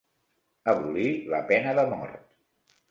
Abolir 0.73 1.13
la 1.37 1.43
pena 1.53 1.77
de 1.83 1.89
mort. 1.95 2.19